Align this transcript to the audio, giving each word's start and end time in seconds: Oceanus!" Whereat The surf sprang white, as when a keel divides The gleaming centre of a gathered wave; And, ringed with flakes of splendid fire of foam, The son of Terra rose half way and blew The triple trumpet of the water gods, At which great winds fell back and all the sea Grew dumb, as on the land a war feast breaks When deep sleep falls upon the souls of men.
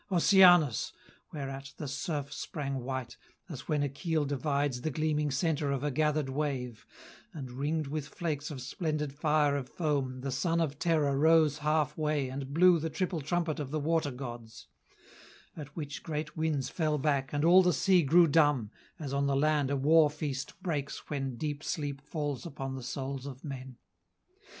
Oceanus!" 0.11 0.93
Whereat 1.31 1.73
The 1.77 1.87
surf 1.87 2.33
sprang 2.33 2.79
white, 2.79 3.17
as 3.47 3.67
when 3.67 3.83
a 3.83 3.87
keel 3.89 4.25
divides 4.25 4.81
The 4.81 4.89
gleaming 4.89 5.29
centre 5.29 5.69
of 5.71 5.83
a 5.83 5.91
gathered 5.91 6.29
wave; 6.29 6.87
And, 7.35 7.51
ringed 7.51 7.85
with 7.85 8.07
flakes 8.07 8.49
of 8.49 8.63
splendid 8.63 9.13
fire 9.13 9.55
of 9.55 9.69
foam, 9.69 10.21
The 10.21 10.31
son 10.31 10.59
of 10.59 10.79
Terra 10.79 11.15
rose 11.15 11.59
half 11.59 11.95
way 11.99 12.29
and 12.29 12.51
blew 12.51 12.79
The 12.79 12.89
triple 12.89 13.21
trumpet 13.21 13.59
of 13.59 13.69
the 13.69 13.79
water 13.79 14.09
gods, 14.09 14.65
At 15.55 15.75
which 15.75 16.01
great 16.01 16.35
winds 16.35 16.67
fell 16.67 16.97
back 16.97 17.31
and 17.31 17.45
all 17.45 17.61
the 17.61 17.71
sea 17.71 18.01
Grew 18.01 18.25
dumb, 18.25 18.71
as 18.97 19.13
on 19.13 19.27
the 19.27 19.35
land 19.35 19.69
a 19.69 19.77
war 19.77 20.09
feast 20.09 20.59
breaks 20.63 21.11
When 21.11 21.35
deep 21.37 21.63
sleep 21.63 22.01
falls 22.01 22.43
upon 22.43 22.73
the 22.73 22.81
souls 22.81 23.27
of 23.27 23.43
men. 23.43 23.77